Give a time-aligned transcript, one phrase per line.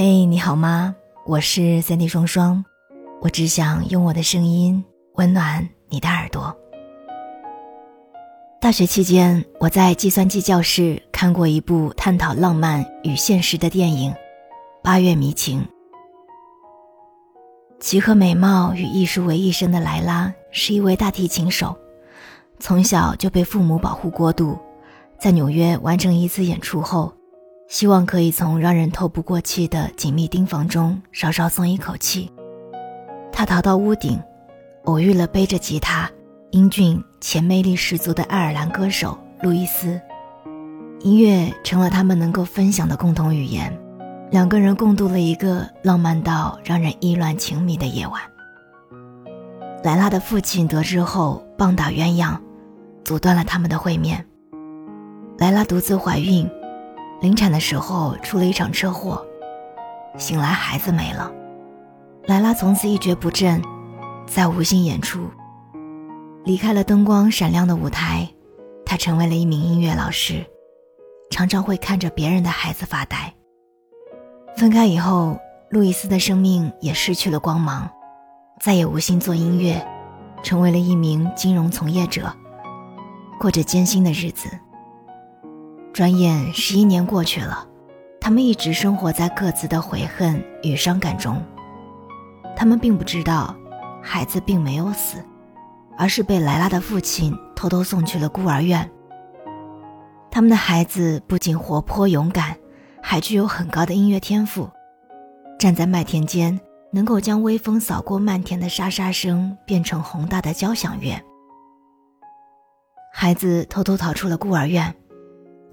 [0.00, 0.94] 嘿，你好吗？
[1.26, 2.64] 我是三 D 双双，
[3.20, 4.84] 我只想用我的声音
[5.14, 6.56] 温暖你的耳朵。
[8.60, 14.12] 大学期间，我在计算机教室看过一部探讨浪漫与现实的电影
[14.84, 15.62] 《八月迷情》。
[17.80, 21.76] 集合美貌与艺术为一身的莱拉是一位大提琴手，
[22.60, 24.56] 从小就被父母保护过度，
[25.18, 27.12] 在纽约完成一次演出后，
[27.68, 32.32] 希望可以从让人透不过气的紧密钉房中稍稍松一口气。
[33.30, 34.18] 他逃到屋顶，
[34.84, 36.10] 偶遇了背着吉他、
[36.50, 40.00] 英俊且魅力十足的爱尔兰歌手路易斯，
[41.00, 43.78] 音乐成了他们能够分享的共同语言。
[44.30, 48.20] 两个人共度了一个浪漫到让人意乱情迷的夜晚。
[49.84, 52.36] 莱拉的父亲得知后棒打鸳鸯，
[53.04, 54.24] 阻断了他们的会面。
[55.38, 56.50] 莱拉独自怀孕，
[57.20, 59.24] 临产的时候出了一场车祸，
[60.16, 61.30] 醒来孩子没了。
[62.26, 63.62] 莱拉从此一蹶不振，
[64.26, 65.28] 再无心演出，
[66.44, 68.28] 离开了灯光闪亮的舞台，
[68.84, 70.44] 她成为了一名音乐老师，
[71.30, 73.34] 常常会看着别人的孩子发呆。
[74.56, 75.38] 分开以后，
[75.70, 77.88] 路易斯的生命也失去了光芒，
[78.60, 79.84] 再也无心做音乐，
[80.42, 82.32] 成为了一名金融从业者，
[83.40, 84.48] 过着艰辛的日子。
[85.98, 87.66] 转眼十一年过去了，
[88.20, 91.42] 他们一直生活在各自的悔恨与伤感中。
[92.54, 93.52] 他们并不知道，
[94.00, 95.18] 孩子并没有死，
[95.96, 98.88] 而是被莱拉的父亲偷偷送去了孤儿院。
[100.30, 102.56] 他们的孩子不仅活泼勇敢。
[103.02, 104.70] 还具有很高的音乐天赋，
[105.58, 106.60] 站在麦田间，
[106.92, 111.20] 能够将微风扫过麦田的沙沙声变成宏大的交响乐。
[113.12, 114.94] 孩子偷偷逃出了孤儿院，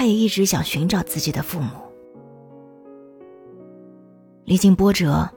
[0.00, 1.68] 他也一直想寻找自己的父母。
[4.46, 5.28] 历经波折，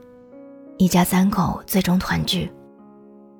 [0.78, 2.50] 一家三口最终团聚。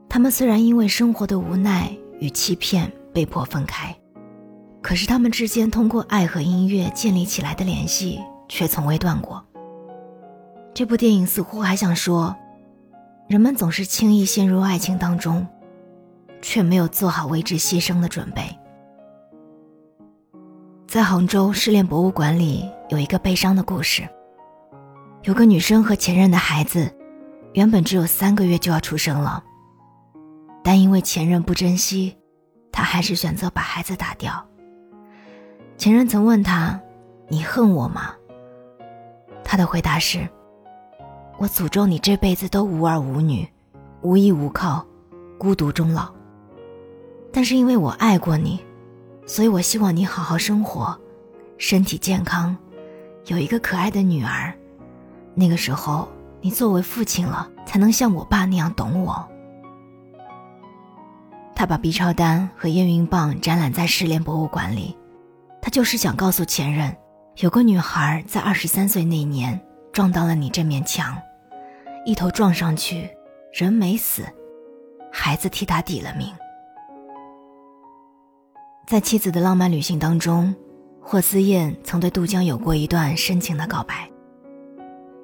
[0.06, 1.90] 他们虽然因为生活的无奈
[2.20, 3.96] 与欺骗被迫分开，
[4.82, 8.20] 可是他们之间通过爱和音乐建立起来的联系。
[8.46, 9.42] 却从未断过。
[10.74, 12.36] 这部电影似乎还想说，
[13.28, 15.46] 人们总是轻易陷入爱情当中，
[16.42, 18.42] 却没有做好为之牺牲的准备。
[20.94, 24.08] 在杭州失恋博物馆里有一个悲伤的故事。
[25.24, 26.88] 有个女生和前任的孩子，
[27.52, 29.42] 原本只有三个月就要出生了，
[30.62, 32.16] 但因为前任不珍惜，
[32.70, 34.46] 她还是选择把孩子打掉。
[35.76, 36.80] 前任曾问她
[37.26, 38.14] ：“你恨我吗？”
[39.42, 40.20] 他的回答是
[41.38, 43.44] ：“我诅咒你这辈子都无儿无女，
[44.02, 44.86] 无依无靠，
[45.40, 46.08] 孤独终老。
[47.32, 48.64] 但是因为我爱过你，
[49.26, 50.98] 所以我希望你好好生活，
[51.58, 52.56] 身体健康，
[53.26, 54.52] 有一个可爱的女儿。
[55.34, 56.08] 那个时候，
[56.40, 59.28] 你作为父亲了，才能像我爸那样懂我。”
[61.56, 64.96] 他把 B 超单和验孕棒展览在失联博物馆里，
[65.62, 66.94] 他就是想告诉前任。
[67.38, 69.60] 有个女孩在二十三岁那年
[69.92, 71.16] 撞到了你这面墙，
[72.04, 73.10] 一头撞上去，
[73.52, 74.24] 人没死，
[75.10, 76.28] 孩子替他抵了命。
[78.86, 80.54] 在妻子的浪漫旅行当中，
[81.00, 84.10] 霍思燕曾对杜江有过一段深情的告白。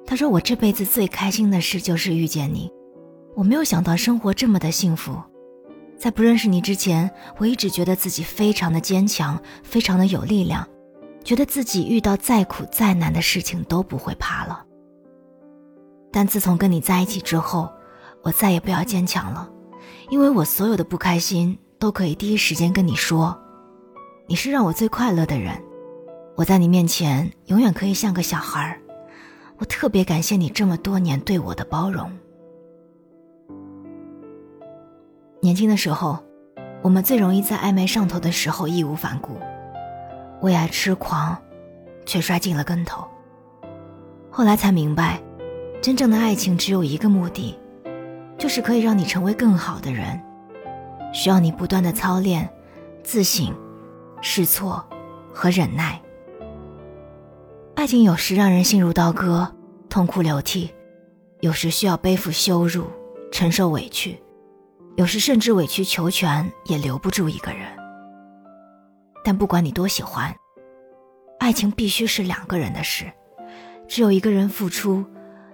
[0.05, 2.71] 他说：“我这辈子最开心的事就是遇见你，
[3.35, 5.15] 我没有想到生活这么的幸福。
[5.95, 10.67] 在不认识你之前，我一直觉得自己非常的坚强，非常的有力量。”
[11.23, 14.65] 觉得自己遇到再苦再难的事情都不会怕了。
[16.11, 17.71] 但自从跟你在一起之后，
[18.23, 19.47] 我再也不要坚强了，
[20.09, 23.39] 因为我所有的不开心都可以第一时间跟你说。
[24.31, 25.61] 你是让我最快乐的人，
[26.37, 28.79] 我在你面前永远可以像个小孩儿。
[29.57, 32.09] 我特别感谢你这么多年对我的包容。
[35.41, 36.17] 年轻的时候，
[36.81, 39.37] 我们最容易在暧昧上头的时候义无反顾。
[40.39, 41.37] 为爱痴狂，
[42.05, 43.05] 却摔进了跟头。
[44.29, 45.21] 后来才明白，
[45.81, 47.59] 真正的爱情只有一个目的，
[48.37, 50.17] 就是可以让你成为更好的人，
[51.11, 52.49] 需要你不断的操练、
[53.03, 53.53] 自省、
[54.21, 54.85] 试错
[55.33, 55.99] 和忍耐。
[57.75, 59.51] 爱情有时让人心如刀割，
[59.89, 60.69] 痛哭流涕；
[61.39, 62.85] 有时需要背负羞辱、
[63.31, 64.15] 承受委屈；
[64.95, 67.67] 有时甚至委曲求全也留不住一个人。
[69.23, 70.33] 但不管你多喜欢，
[71.39, 73.11] 爱情必须是两个人的事。
[73.87, 75.03] 只有一个人付出，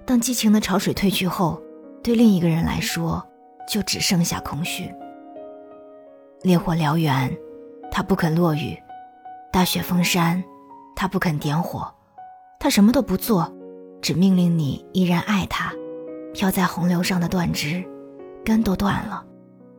[0.06, 1.62] 当激情的潮水退去后，
[2.04, 3.26] 对另一个人来说，
[3.68, 4.94] 就只剩下空虚。
[6.44, 7.36] 烈火燎原，
[7.92, 8.76] 他不肯落雨；
[9.52, 10.44] 大雪封山，
[10.96, 11.94] 他不肯点火。
[12.60, 13.52] 他什么都不做，
[14.02, 15.72] 只命令你依然爱他，
[16.34, 17.84] 飘在洪流上的断枝，
[18.44, 19.24] 根都断了，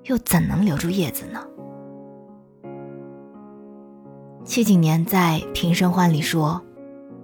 [0.05, 1.44] 又怎能留住叶子呢？
[4.44, 6.62] 戚景年在《平生欢》里说：“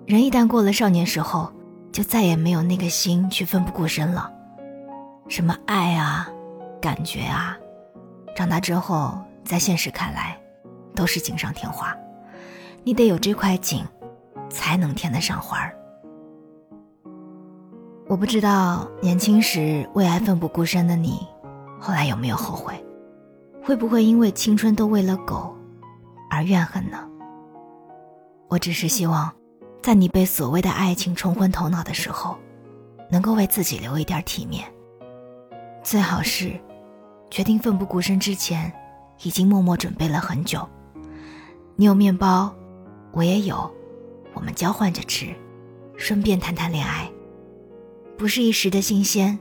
[0.06, 1.50] 人一旦过了少年时候，
[1.90, 4.30] 就再也没有那个心去奋不顾身了。
[5.28, 6.28] 什么爱啊，
[6.82, 7.56] 感觉啊，
[8.36, 10.38] 长大之后，在现实看来，
[10.94, 11.96] 都是锦上添花。
[12.82, 13.84] 你得有这块锦，
[14.50, 15.76] 才能添得上花儿。”
[18.06, 21.26] 我不知道年轻时为爱奋不顾身的你，
[21.80, 22.74] 后来有没有后悔？
[23.62, 25.56] 会不会因为青春都喂了狗，
[26.30, 27.08] 而怨恨呢？
[28.48, 29.32] 我只是希望，
[29.82, 32.36] 在你被所谓的爱情冲昏头脑的时候，
[33.10, 34.70] 能够为自己留一点体面。
[35.82, 36.52] 最好是，
[37.30, 38.70] 决定奋不顾身之前，
[39.22, 40.68] 已经默默准备了很久。
[41.76, 42.54] 你有面包，
[43.10, 43.68] 我也有，
[44.32, 45.34] 我们交换着吃，
[45.96, 47.10] 顺便谈谈恋爱。
[48.16, 49.36] 不是一时的新鲜，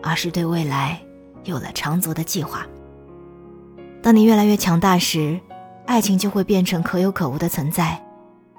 [0.00, 1.00] 而是对未来
[1.42, 2.64] 有了长足的计划。
[4.00, 5.40] 当你越来越强大时，
[5.84, 8.00] 爱情就会变成可有可无的存在；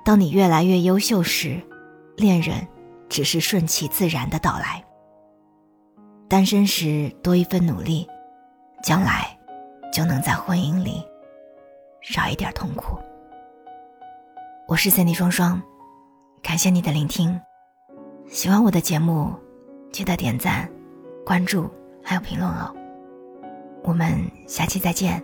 [0.04, 1.58] 当你越来越优秀时，
[2.18, 2.68] 恋人
[3.08, 4.84] 只是顺其自然的到来。
[6.28, 8.06] 单身时多一份努力，
[8.84, 9.40] 将来
[9.94, 11.02] 就能在婚姻里
[12.02, 12.98] 少一点痛苦。
[14.68, 15.62] 我是三 D 双双，
[16.42, 17.40] 感谢你的聆听。
[18.28, 19.34] 喜欢我的节目，
[19.92, 20.70] 记得点赞、
[21.26, 21.70] 关注
[22.04, 22.74] 还有评论哦。
[23.84, 25.24] 我们下期再见。